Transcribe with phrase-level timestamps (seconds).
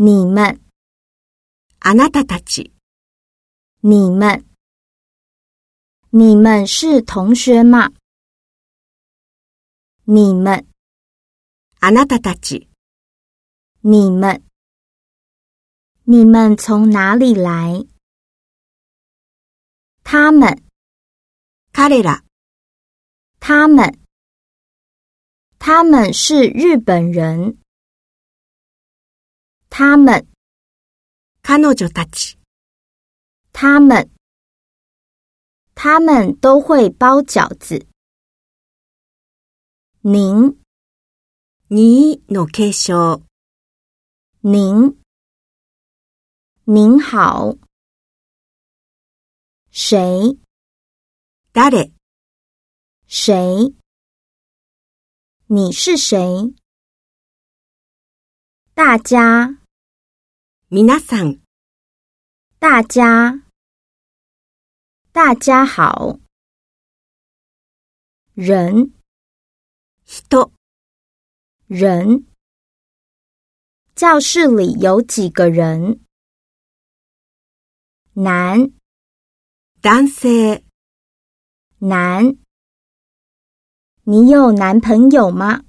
[0.00, 0.59] 你们，
[1.79, 2.71] あなたたち、
[3.81, 4.45] 你们，
[6.09, 7.91] 你们是同学吗？
[10.05, 10.65] 你们，
[11.79, 12.67] あなたたち、
[13.81, 14.41] 你们，
[16.03, 17.85] 你们从哪里来？
[20.03, 20.63] 他们，
[21.71, 22.23] 彼ら、
[23.39, 23.99] 他们，
[25.59, 27.57] 他们是日本人。
[29.70, 30.26] 他们，
[31.42, 32.36] 彼女たち、
[33.52, 34.10] 他们，
[35.74, 37.86] 他们都会包饺子。
[40.02, 40.56] 您，
[41.68, 43.26] にの継承、
[44.40, 44.96] 您，
[46.64, 47.56] 您好。
[49.70, 50.38] 谁？
[51.52, 51.92] 誰、
[53.06, 53.74] 谁？
[55.48, 56.54] 你是谁？
[58.74, 59.58] 大家，
[60.73, 61.41] 皆さん、
[62.57, 63.43] 大家，
[65.11, 66.17] 大家好。
[68.35, 68.93] 人，
[70.05, 70.51] 人、
[71.67, 72.25] 人。
[73.95, 75.99] 教室里有几个人？
[78.13, 78.71] 男，
[79.81, 80.63] 男性、
[81.79, 82.37] 男。
[84.03, 85.65] 你有男朋友吗？